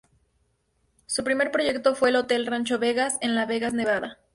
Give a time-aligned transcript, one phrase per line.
[1.05, 4.17] Su primer proyecto fue el hotel Rancho Vegas en Las Vegas Nevada.